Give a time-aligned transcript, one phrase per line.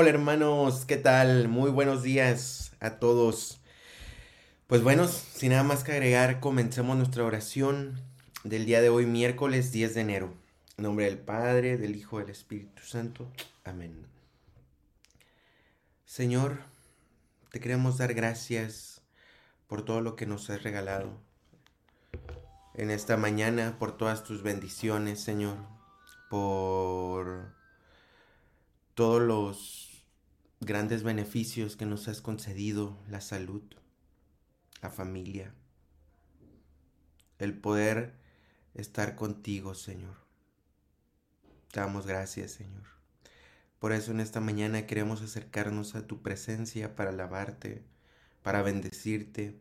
[0.00, 1.48] Hola hermanos, ¿qué tal?
[1.48, 3.60] Muy buenos días a todos.
[4.66, 8.00] Pues bueno, sin nada más que agregar, comencemos nuestra oración
[8.42, 10.34] del día de hoy, miércoles 10 de enero.
[10.78, 13.30] En nombre del Padre, del Hijo, del Espíritu Santo.
[13.62, 14.06] Amén.
[16.06, 16.60] Señor,
[17.50, 19.02] te queremos dar gracias
[19.66, 21.12] por todo lo que nos has regalado
[22.72, 25.58] en esta mañana, por todas tus bendiciones, Señor,
[26.30, 27.52] por
[28.94, 29.89] todos los
[30.60, 33.62] grandes beneficios que nos has concedido, la salud,
[34.82, 35.54] la familia,
[37.38, 38.14] el poder
[38.74, 40.16] estar contigo, Señor.
[41.72, 42.84] Te damos gracias, Señor.
[43.78, 47.82] Por eso en esta mañana queremos acercarnos a tu presencia para alabarte,
[48.42, 49.58] para bendecirte,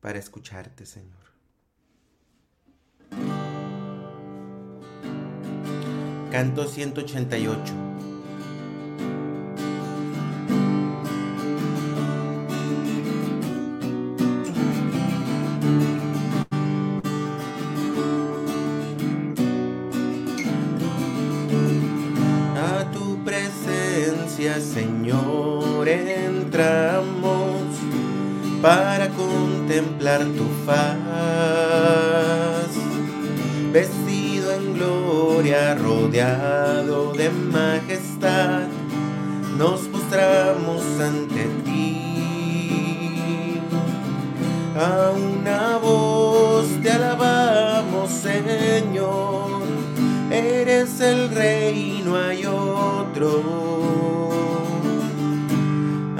[0.00, 1.16] para escucharte, Señor.
[6.30, 7.89] Canto 188.
[30.24, 30.98] Tu faz.
[33.72, 38.68] Vestido en gloria, rodeado de majestad,
[39.56, 43.60] nos postramos ante ti.
[44.76, 49.62] A una voz te alabamos, Señor,
[50.30, 53.70] eres el rey, no hay otro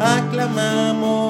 [0.01, 1.30] aclamamos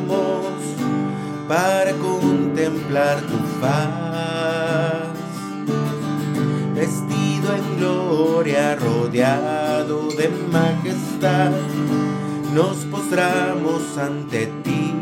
[2.91, 5.11] contemplar tu faz.
[6.75, 11.51] Vestido en gloria, rodeado de majestad,
[12.53, 14.93] nos postramos ante ti.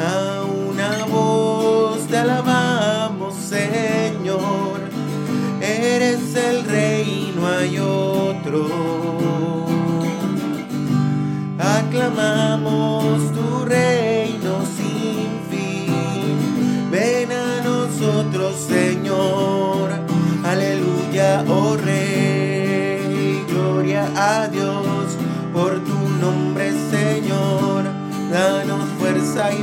[0.00, 4.80] A una voz te alabamos, Señor,
[5.60, 8.94] eres el rey, no hay otro
[11.94, 12.83] aclamamos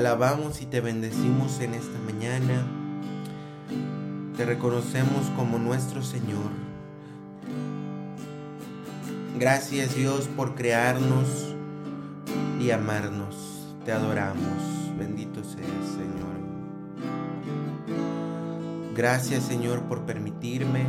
[0.00, 2.66] alabamos y te bendecimos en esta mañana.
[4.34, 6.50] Te reconocemos como nuestro Señor.
[9.38, 11.54] Gracias Dios por crearnos
[12.58, 13.76] y amarnos.
[13.84, 14.96] Te adoramos.
[14.98, 16.40] Bendito seas Señor.
[18.96, 20.86] Gracias Señor por permitirme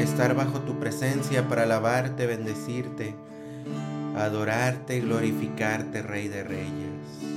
[0.00, 3.14] estar bajo tu presencia para alabarte, bendecirte,
[4.16, 7.33] adorarte y glorificarte, Rey de Reyes.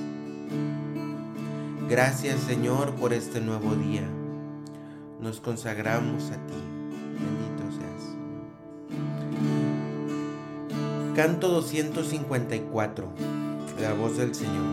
[1.89, 4.03] Gracias Señor por este nuevo día.
[5.21, 6.53] Nos consagramos a ti.
[7.17, 8.17] Bendito seas.
[11.15, 13.07] Canto 254.
[13.79, 14.65] La voz del Señor.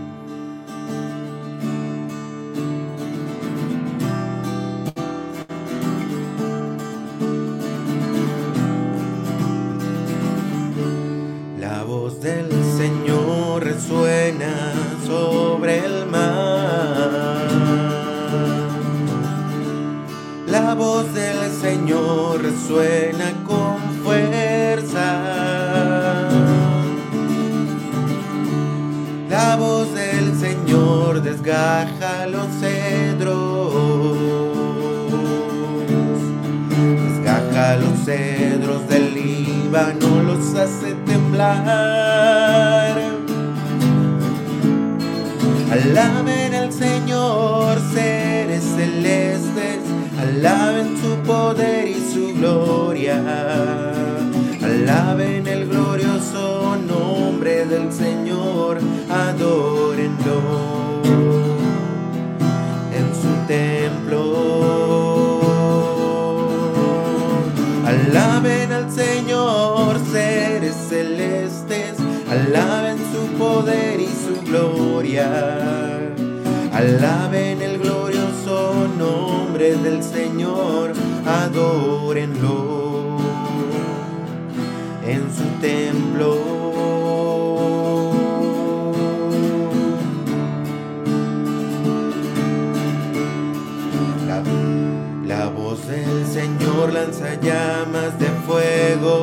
[96.94, 99.18] Lanza llamas de fuego.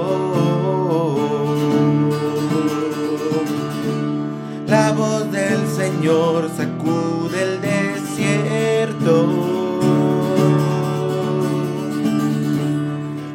[4.68, 9.16] La voz del Señor sacude el desierto.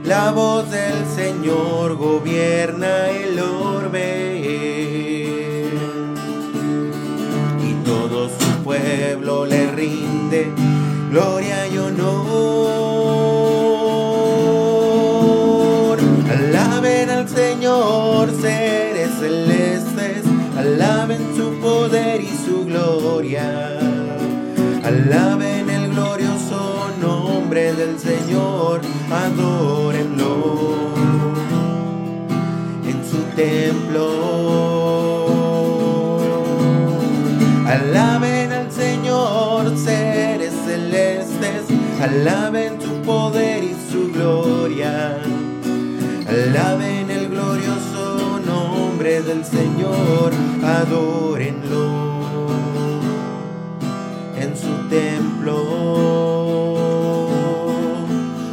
[0.04, 4.42] La voz del Señor gobierna el orbe.
[7.66, 10.52] Y todo su pueblo le rinde
[11.10, 12.55] gloria y honor.
[44.26, 45.18] Gloria.
[46.26, 50.32] Alaben el glorioso nombre del Señor,
[50.64, 51.86] adórenlo
[54.36, 55.56] en su templo.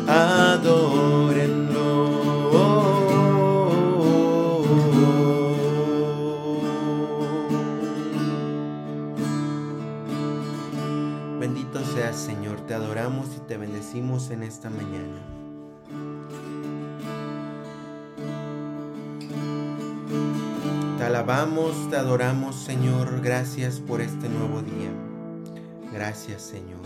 [0.08, 1.84] Adórenlo.
[11.40, 15.43] Bendito seas Señor, te adoramos y te bendecimos en esta mañana.
[21.24, 24.92] Alabamos, te adoramos Señor, gracias por este nuevo día.
[25.94, 26.82] Gracias Señor.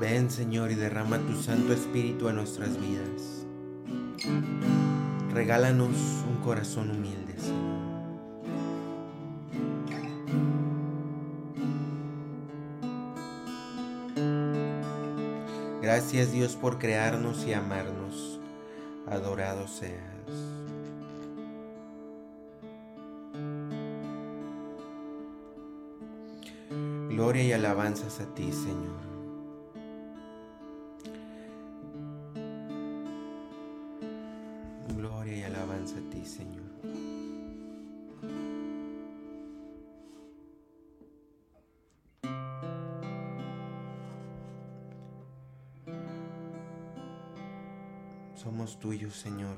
[0.00, 3.46] Ven Señor y derrama tu Santo Espíritu a nuestras vidas.
[5.32, 5.94] Regálanos
[6.28, 7.83] un corazón humilde, Señor.
[15.94, 18.40] Gracias Dios por crearnos y amarnos.
[19.06, 20.02] Adorado seas.
[27.10, 29.03] Gloria y alabanzas a ti, Señor.
[48.84, 49.56] Tuyos, Señor.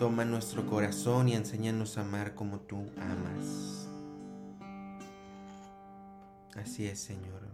[0.00, 3.88] Toma nuestro corazón y enséñanos a amar como tú amas.
[6.56, 7.46] Así es, Señor.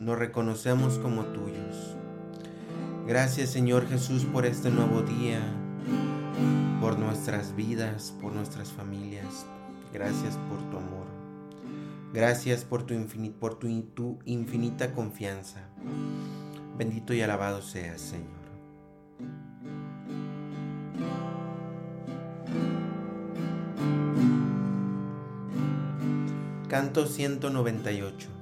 [0.00, 1.94] Nos reconocemos como tuyos.
[3.06, 5.40] Gracias, Señor Jesús, por este nuevo día,
[6.80, 9.46] por nuestras vidas, por nuestras familias.
[9.92, 11.25] Gracias por tu amor.
[12.12, 12.94] Gracias por tu,
[14.24, 15.68] infinita confianza.
[16.78, 18.36] Bendito y alabado seas, Señor.
[26.68, 28.35] Canto 198.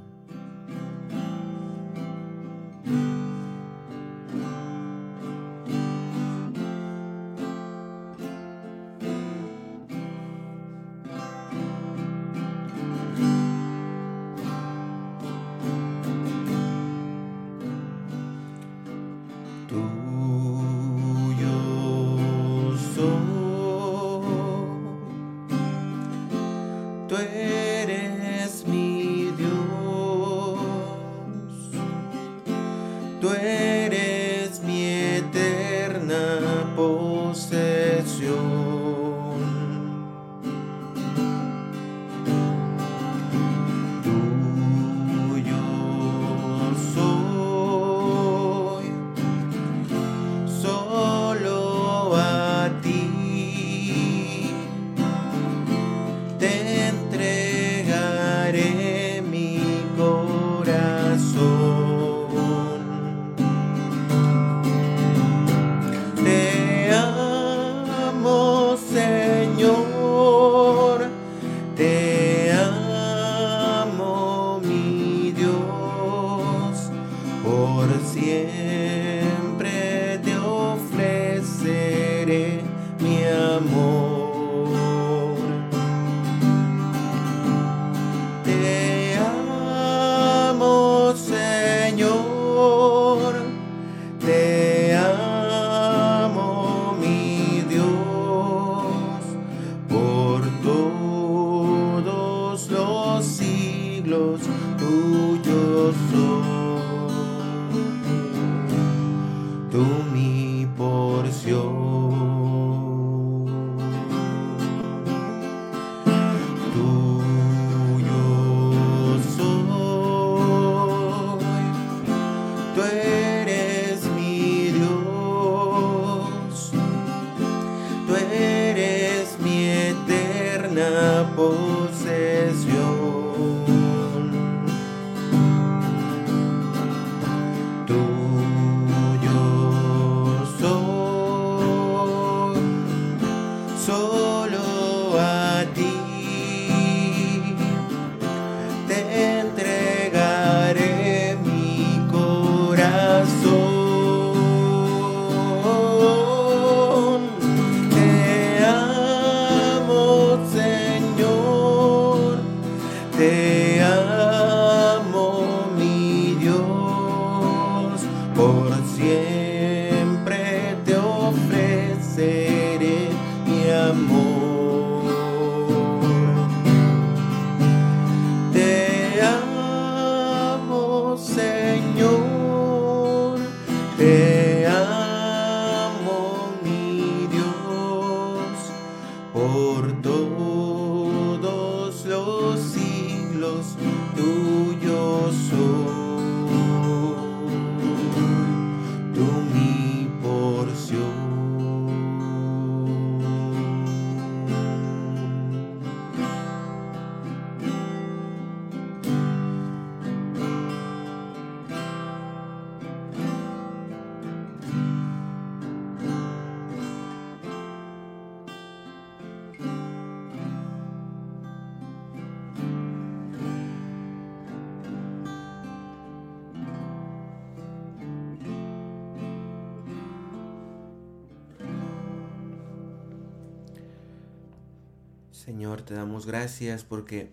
[235.44, 237.30] Señor, te damos gracias porque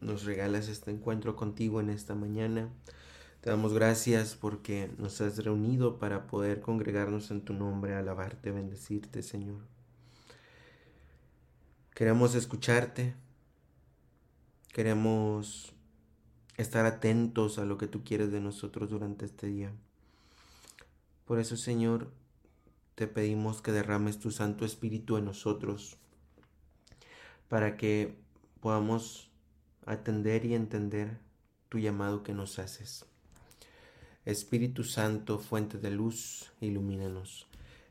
[0.00, 2.68] nos regalas este encuentro contigo en esta mañana.
[3.40, 9.22] Te damos gracias porque nos has reunido para poder congregarnos en tu nombre, alabarte, bendecirte,
[9.22, 9.60] Señor.
[11.94, 13.14] Queremos escucharte.
[14.72, 15.72] Queremos
[16.56, 19.70] estar atentos a lo que tú quieres de nosotros durante este día.
[21.26, 22.10] Por eso, Señor,
[22.96, 26.01] te pedimos que derrames tu Santo Espíritu en nosotros
[27.52, 28.14] para que
[28.60, 29.28] podamos
[29.84, 31.18] atender y entender
[31.68, 33.04] tu llamado que nos haces.
[34.24, 37.46] Espíritu Santo, fuente de luz, ilumínanos.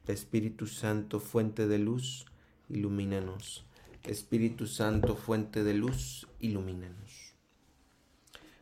[0.07, 2.25] Espíritu Santo, fuente de luz,
[2.69, 3.63] ilumínanos.
[4.01, 7.35] Espíritu Santo, fuente de luz, ilumínanos.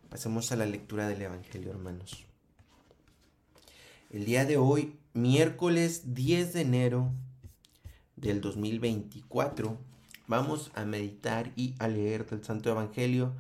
[0.10, 2.25] Pasemos a la lectura del Evangelio, hermanos.
[4.10, 7.10] El día de hoy, miércoles 10 de enero
[8.18, 9.77] del 2024,
[10.30, 13.34] Vamos a meditar y a leer del Santo Evangelio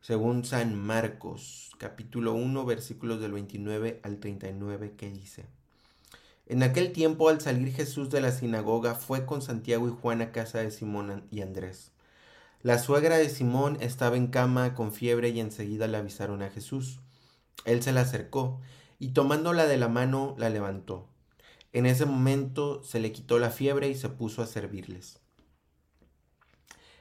[0.00, 5.44] según San Marcos, capítulo 1, versículos del 29 al 39, que dice.
[6.46, 10.32] En aquel tiempo, al salir Jesús de la sinagoga, fue con Santiago y Juan a
[10.32, 11.92] casa de Simón y Andrés.
[12.62, 17.00] La suegra de Simón estaba en cama con fiebre y enseguida le avisaron a Jesús.
[17.66, 18.62] Él se la acercó
[18.98, 21.06] y tomándola de la mano la levantó.
[21.74, 25.19] En ese momento se le quitó la fiebre y se puso a servirles.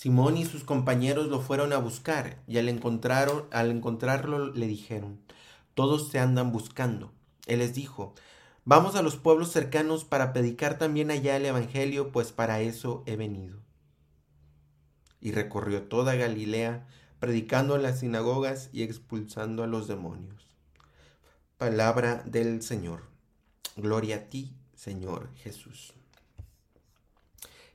[0.00, 5.20] Simón y sus compañeros lo fueron a buscar y al, encontrarlo le dijeron,
[5.74, 7.12] todos te andan buscando.
[7.46, 8.14] Él les dijo,
[8.64, 13.16] vamos a los pueblos cercanos para predicar también allá el Evangelio, pues para eso he
[13.16, 13.58] venido.
[15.20, 16.86] Y recorrió toda Galilea,
[17.18, 20.46] predicando en las sinagogas y expulsando a los demonios.
[21.58, 23.02] Palabra del Señor.
[23.76, 25.92] Gloria a ti, Señor Jesús.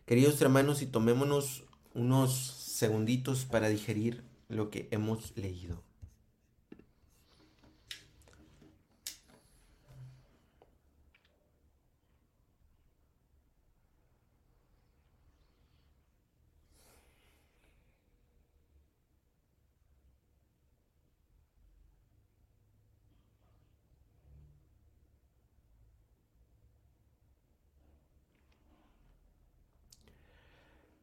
[0.07, 1.64] Queridos hermanos, y tomémonos
[1.95, 5.84] unos segunditos para digerir lo que hemos leído.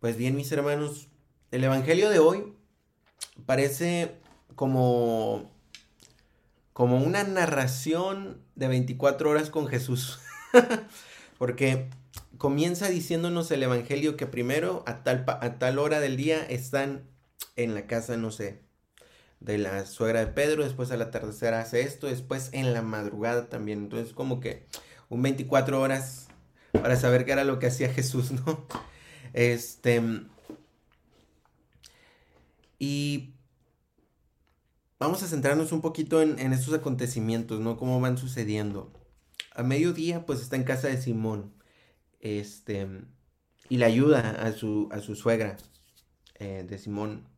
[0.02, 1.06] Pues bien, mis hermanos,
[1.52, 2.54] el Evangelio de hoy
[3.46, 4.16] parece
[4.56, 5.48] como,
[6.72, 10.18] como una narración de 24 horas con Jesús.
[11.38, 11.88] Porque
[12.36, 17.08] comienza diciéndonos el Evangelio que primero a tal, a tal hora del día están
[17.54, 18.58] en la casa, no sé,
[19.38, 21.12] de la suegra de Pedro, después a la
[21.60, 23.78] hace esto, después en la madrugada también.
[23.78, 24.66] Entonces como que
[25.08, 26.26] un 24 horas
[26.72, 28.66] para saber qué era lo que hacía Jesús, ¿no?
[29.32, 30.02] Este.
[32.78, 33.34] Y
[34.98, 37.76] vamos a centrarnos un poquito en, estos acontecimientos, ¿no?
[37.76, 38.92] Cómo van sucediendo.
[39.54, 41.52] A mediodía, pues está en casa de Simón.
[42.20, 42.88] Este.
[43.68, 45.56] Y le ayuda a su, a su suegra
[46.38, 47.28] eh, de Simón.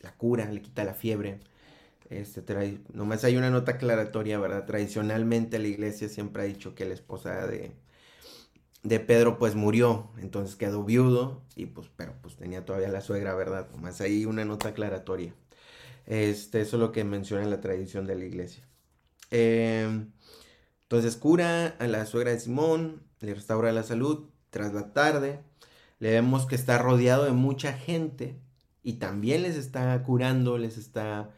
[0.00, 1.40] La cura, le quita la fiebre.
[2.10, 4.66] Este, trae, nomás hay una nota aclaratoria, ¿verdad?
[4.66, 7.72] Tradicionalmente la iglesia siempre ha dicho que la esposa de,
[8.84, 13.34] de Pedro pues murió, entonces quedó viudo y pues, pero pues tenía todavía la suegra,
[13.34, 13.68] ¿verdad?
[13.76, 15.34] Más ahí una nota aclaratoria.
[16.06, 18.62] Este, eso es lo que menciona la tradición de la iglesia.
[19.30, 20.12] Em,
[20.82, 24.28] entonces cura a la suegra de Simón, le restaura la salud.
[24.50, 25.40] Tras la tarde,
[25.98, 28.38] le vemos que está rodeado de mucha gente
[28.82, 31.30] y también les está curando, les está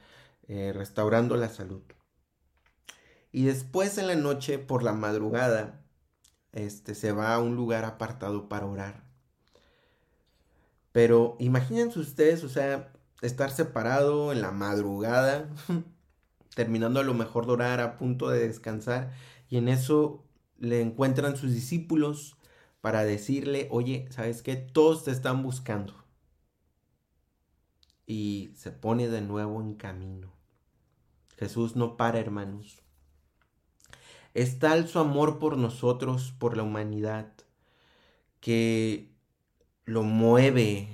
[0.49, 1.83] eh, restaurando la salud.
[3.31, 5.86] Y después en la noche, por la madrugada,
[6.57, 9.05] este, se va a un lugar apartado para orar.
[10.91, 15.51] Pero imagínense ustedes, o sea, estar separado en la madrugada,
[16.55, 19.13] terminando a lo mejor de orar, a punto de descansar,
[19.51, 20.25] y en eso
[20.59, 22.39] le encuentran sus discípulos
[22.81, 24.57] para decirle, oye, ¿sabes qué?
[24.57, 26.07] Todos te están buscando.
[28.07, 30.33] Y se pone de nuevo en camino.
[31.37, 32.86] Jesús no para, hermanos.
[34.37, 37.33] Es tal su amor por nosotros, por la humanidad,
[38.41, 39.11] que
[39.87, 40.89] lo mueve,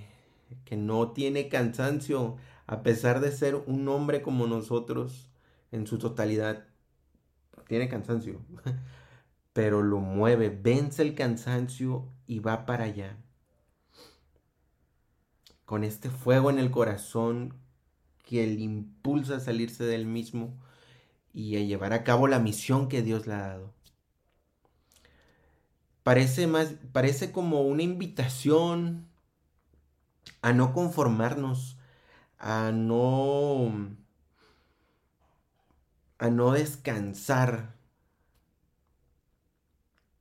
[0.64, 2.36] que no tiene cansancio,
[2.68, 5.28] a pesar de ser un hombre como nosotros
[5.72, 6.68] en su totalidad.
[7.66, 8.40] Tiene cansancio,
[9.52, 13.18] pero lo mueve, vence el cansancio y va para allá.
[15.64, 17.54] Con este fuego en el corazón
[18.24, 20.60] que le impulsa a salirse del mismo
[21.32, 23.74] y a llevar a cabo la misión que Dios le ha dado.
[26.02, 29.08] Parece más, parece como una invitación
[30.42, 31.78] a no conformarnos,
[32.38, 33.96] a no,
[36.18, 37.76] a no descansar.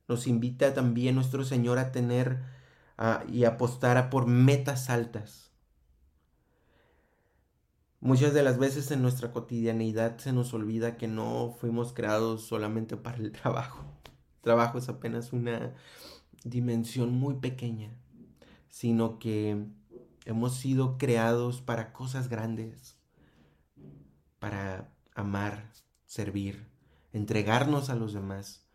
[0.08, 2.44] Nos invita también nuestro Señor a tener
[3.28, 5.51] y apostar a por metas altas
[8.04, 12.98] Muchas de las veces en nuestra cotidianidad se nos olvida que no fuimos creados solamente
[12.98, 13.86] para el trabajo.
[14.38, 15.76] El trabajo es apenas una
[16.44, 17.92] dimensión muy pequeña,
[18.70, 19.68] sino que
[20.26, 22.98] hemos sido creados para cosas grandes,
[24.40, 25.72] para amar,
[26.08, 26.66] servir,
[27.14, 28.66] entregarnos a los demás,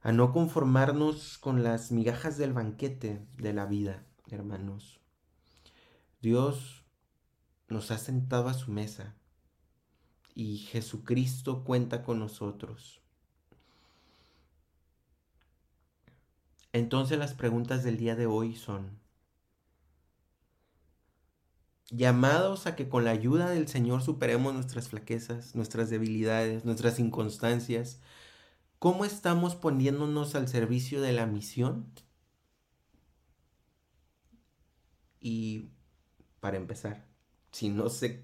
[0.00, 4.98] a no conformarnos con las migajas del banquete de la vida, hermanos.
[6.22, 6.75] Dios
[7.68, 9.14] nos ha sentado a su mesa
[10.34, 13.00] y Jesucristo cuenta con nosotros.
[16.72, 19.00] Entonces las preguntas del día de hoy son,
[21.90, 28.00] llamados a que con la ayuda del Señor superemos nuestras flaquezas, nuestras debilidades, nuestras inconstancias.
[28.78, 31.92] ¿Cómo estamos poniéndonos al servicio de la misión?
[35.20, 35.70] Y
[36.40, 37.05] para empezar,
[37.56, 38.22] si no sé,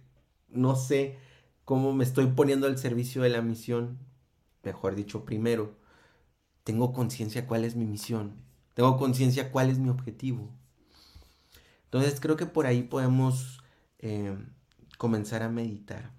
[0.50, 1.18] no sé
[1.64, 3.98] cómo me estoy poniendo al servicio de la misión,
[4.62, 5.74] mejor dicho, primero,
[6.64, 8.34] tengo conciencia cuál es mi misión,
[8.74, 10.50] tengo conciencia cuál es mi objetivo.
[11.84, 13.62] Entonces creo que por ahí podemos
[14.00, 14.36] eh,
[14.98, 16.12] comenzar a meditar.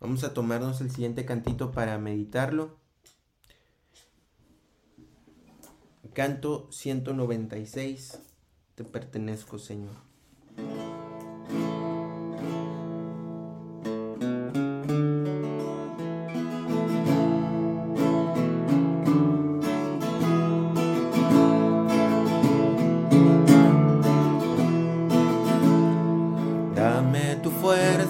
[0.00, 2.76] Vamos a tomarnos el siguiente cantito para meditarlo.
[6.12, 8.18] Canto 196.
[8.74, 9.94] Te pertenezco, Señor.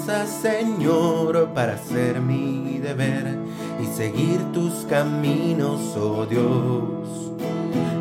[0.05, 3.39] Señor, para hacer mi deber
[3.81, 7.33] y seguir tus caminos, oh Dios.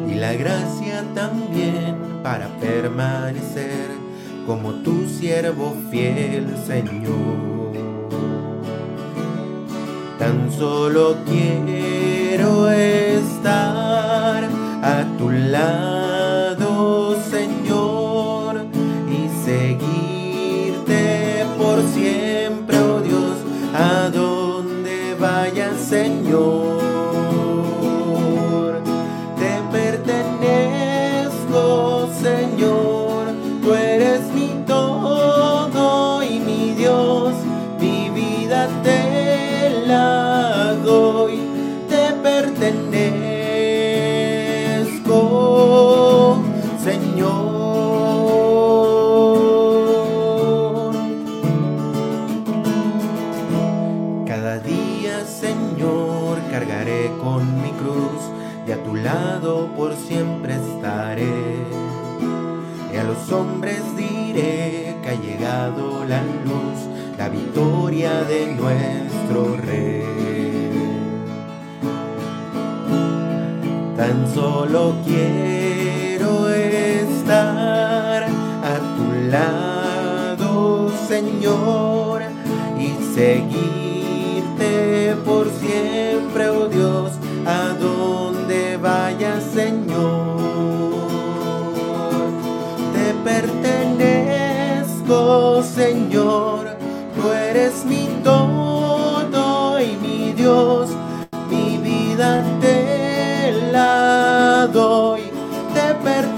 [0.09, 3.89] Y la gracia también para permanecer
[4.47, 7.71] como tu siervo fiel, Señor.
[10.17, 14.43] Tan solo quiero estar
[14.81, 16.00] a tu lado,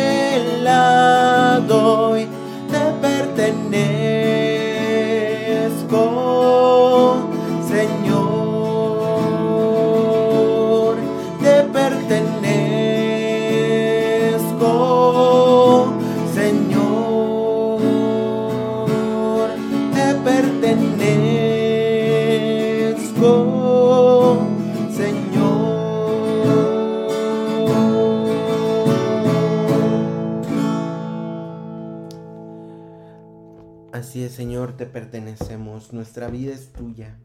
[34.37, 35.93] Señor, te pertenecemos.
[35.93, 37.17] Nuestra vida es tuya.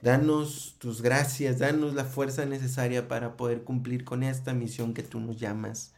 [0.00, 5.20] Danos tus gracias, danos la fuerza necesaria para poder cumplir con esta misión que tú
[5.20, 5.92] nos llamas.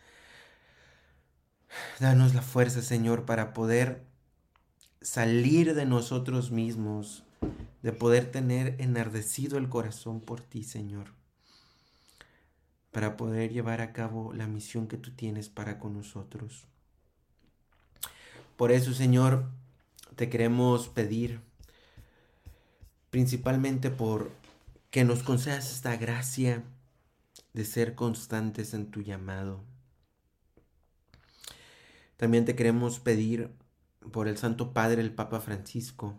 [2.00, 4.02] Danos la fuerza, Señor, para poder
[5.00, 7.22] salir de nosotros mismos,
[7.84, 11.14] de poder tener enardecido el corazón por ti, Señor,
[12.90, 16.66] para poder llevar a cabo la misión que tú tienes para con nosotros.
[18.56, 19.48] Por eso, Señor,
[20.16, 21.40] te queremos pedir,
[23.10, 24.30] principalmente por
[24.90, 26.64] que nos concedas esta gracia
[27.52, 29.62] de ser constantes en tu llamado.
[32.16, 33.50] También te queremos pedir
[34.12, 36.14] por el Santo Padre, el Papa Francisco,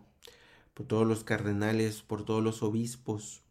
[0.74, 3.42] por todos los cardenales, por todos los obispos,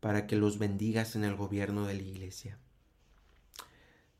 [0.00, 2.58] para que los bendigas en el gobierno de la Iglesia.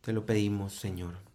[0.00, 1.27] Te lo pedimos, Señor.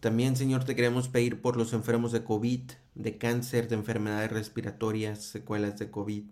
[0.00, 5.22] También, Señor, te queremos pedir por los enfermos de COVID, de cáncer, de enfermedades respiratorias,
[5.22, 6.24] secuelas de COVID,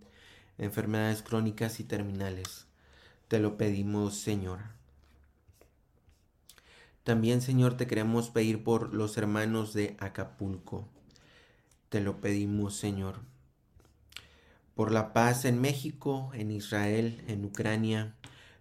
[0.56, 2.66] enfermedades crónicas y terminales.
[3.28, 4.60] Te lo pedimos, Señor.
[7.04, 10.86] También, Señor, te queremos pedir por los hermanos de Acapulco,
[11.88, 13.20] te lo pedimos, Señor.
[14.74, 18.14] Por la paz en México, en Israel, en Ucrania,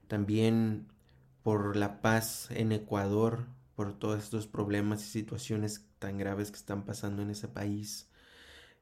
[0.07, 0.87] también
[1.43, 6.83] por la paz en Ecuador, por todos estos problemas y situaciones tan graves que están
[6.83, 8.07] pasando en ese país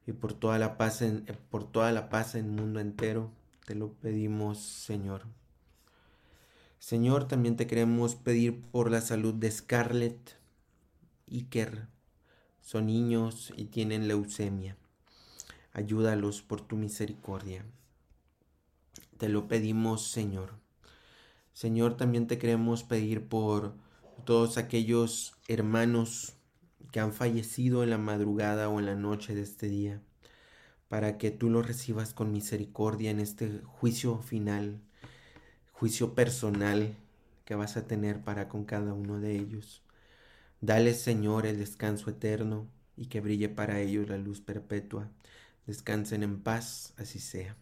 [0.06, 3.30] y por toda la paz en, por toda la paz en el mundo entero,
[3.66, 5.26] te lo pedimos, Señor.
[6.78, 10.38] Señor, también te queremos pedir por la salud de Scarlett
[11.26, 11.88] y Iker.
[12.62, 14.78] Son niños y tienen leucemia.
[15.74, 17.66] Ayúdalos por tu misericordia.
[19.18, 20.54] Te lo pedimos, Señor.
[21.52, 23.74] Señor, también te queremos pedir por
[24.24, 26.34] todos aquellos hermanos
[26.92, 30.00] que han fallecido en la madrugada o en la noche de este día,
[30.88, 34.80] para que tú los recibas con misericordia en este juicio final,
[35.72, 36.96] juicio personal
[37.44, 39.82] que vas a tener para con cada uno de ellos.
[40.60, 45.10] Dale, Señor, el descanso eterno y que brille para ellos la luz perpetua.
[45.66, 47.56] Descansen en paz, así sea.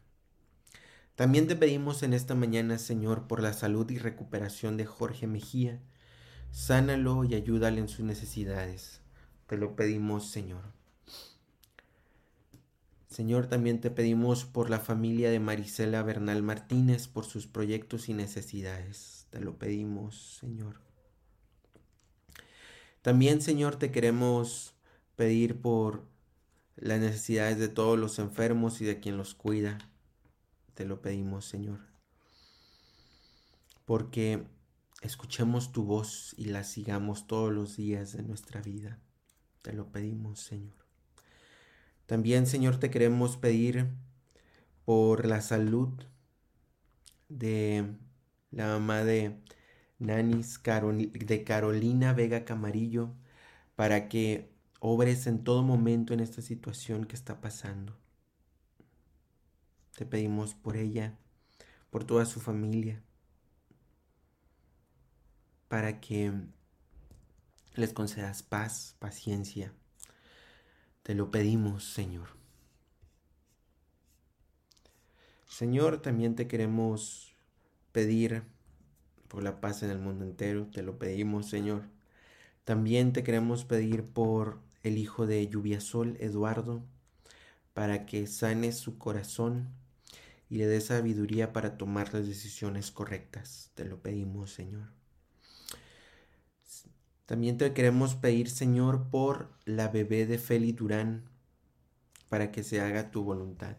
[1.17, 5.81] También te pedimos en esta mañana, Señor, por la salud y recuperación de Jorge Mejía.
[6.55, 9.01] Sánalo y ayúdale en sus necesidades.
[9.49, 10.63] Te lo pedimos, Señor.
[13.09, 18.15] Señor, también te pedimos por la familia de Marisela Bernal Martínez, por sus proyectos y
[18.15, 19.27] necesidades.
[19.31, 20.81] Te lo pedimos, Señor.
[23.03, 24.77] También, Señor, te queremos
[25.17, 26.05] pedir por
[26.77, 29.79] las necesidades de todos los enfermos y de quien los cuida.
[30.75, 31.81] Te lo pedimos, Señor.
[33.85, 34.47] Porque
[35.05, 38.99] escuchemos tu voz y la sigamos todos los días de nuestra vida.
[39.61, 40.75] Te lo pedimos, Señor.
[42.07, 43.87] También, Señor, te queremos pedir
[44.87, 45.91] por la salud
[47.29, 47.95] de
[48.51, 49.43] la mamá de
[49.99, 53.15] Nanis, de Carolina Vega Camarillo,
[53.77, 57.99] para que obres en todo momento en esta situación que está pasando.
[59.97, 61.19] Te pedimos por ella,
[61.91, 63.03] por toda su familia,
[65.75, 66.33] para que
[67.75, 69.73] les concedas paz, paciencia.
[71.03, 72.29] Te lo pedimos, Señor.
[75.49, 77.35] Señor, también te queremos
[77.91, 78.45] pedir
[79.27, 80.69] por la paz en el mundo entero.
[80.69, 81.83] Te lo pedimos, Señor.
[82.63, 86.85] También te queremos pedir por el hijo de Lluviasol, Eduardo,
[87.73, 89.71] para que sanes su corazón
[90.49, 93.73] y le dé sabiduría para tomar las decisiones correctas.
[93.75, 95.04] Te lo pedimos, Señor.
[97.27, 101.25] También te queremos pedir, Señor, por la bebé de Feli Durán,
[102.29, 103.77] para que se haga tu voluntad.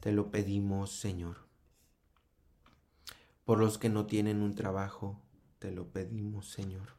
[0.00, 1.36] Te lo pedimos, Señor.
[3.44, 5.20] Por los que no tienen un trabajo,
[5.60, 6.96] te lo pedimos, Señor.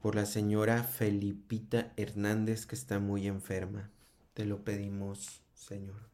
[0.00, 3.90] Por la señora Felipita Hernández, que está muy enferma,
[4.34, 6.08] te lo pedimos, Señor.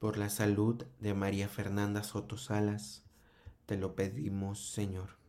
[0.00, 3.04] Por la salud de María Fernanda Soto Salas,
[3.66, 5.19] te lo pedimos, Señor.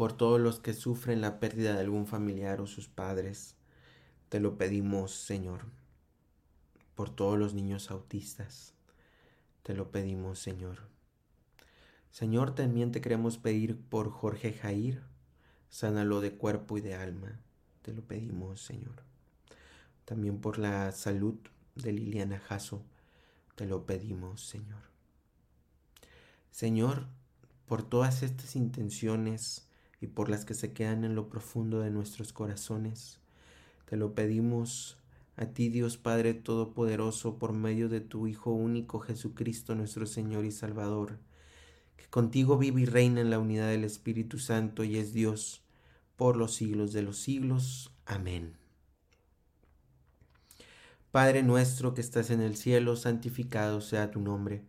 [0.00, 3.54] Por todos los que sufren la pérdida de algún familiar o sus padres.
[4.30, 5.66] Te lo pedimos, Señor.
[6.94, 8.72] Por todos los niños autistas.
[9.62, 10.78] Te lo pedimos, Señor.
[12.10, 15.02] Señor, también te queremos pedir por Jorge Jair.
[15.68, 17.38] Sánalo de cuerpo y de alma.
[17.82, 19.02] Te lo pedimos, Señor.
[20.06, 21.34] También por la salud
[21.74, 22.82] de Liliana Jasso.
[23.54, 24.80] Te lo pedimos, Señor.
[26.50, 27.06] Señor,
[27.66, 29.66] por todas estas intenciones
[30.00, 33.20] y por las que se quedan en lo profundo de nuestros corazones.
[33.84, 34.98] Te lo pedimos
[35.36, 40.52] a ti, Dios Padre Todopoderoso, por medio de tu Hijo único Jesucristo, nuestro Señor y
[40.52, 41.18] Salvador,
[41.96, 45.62] que contigo vive y reina en la unidad del Espíritu Santo y es Dios
[46.16, 47.94] por los siglos de los siglos.
[48.04, 48.54] Amén.
[51.10, 54.62] Padre nuestro que estás en el cielo, santificado sea tu nombre.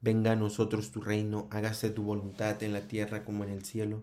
[0.00, 4.02] Venga a nosotros tu reino, hágase tu voluntad en la tierra como en el cielo.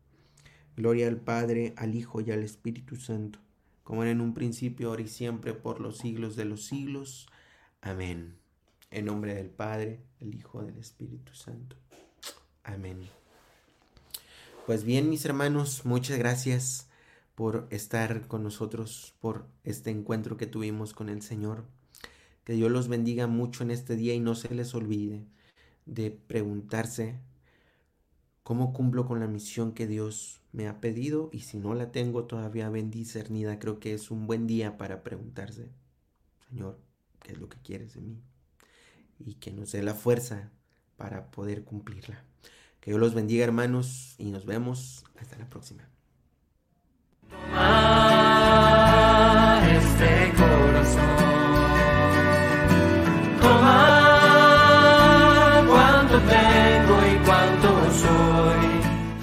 [0.75, 3.39] Gloria al Padre, al Hijo y al Espíritu Santo,
[3.83, 7.27] como era en un principio, ahora y siempre, por los siglos de los siglos.
[7.81, 8.35] Amén.
[8.89, 11.75] En nombre del Padre, del Hijo, del Espíritu Santo.
[12.63, 12.99] Amén.
[14.65, 16.87] Pues bien, mis hermanos, muchas gracias
[17.35, 21.65] por estar con nosotros, por este encuentro que tuvimos con el Señor.
[22.43, 25.25] Que Dios los bendiga mucho en este día y no se les olvide
[25.85, 27.19] de preguntarse
[28.43, 31.29] ¿Cómo cumplo con la misión que Dios me ha pedido?
[31.31, 35.69] Y si no la tengo todavía bendicernida creo que es un buen día para preguntarse,
[36.49, 36.79] Señor,
[37.21, 38.19] ¿qué es lo que quieres de mí?
[39.19, 40.51] Y que nos dé la fuerza
[40.97, 42.23] para poder cumplirla.
[42.79, 45.87] Que Dios los bendiga hermanos y nos vemos hasta la próxima.
[49.69, 50.40] Este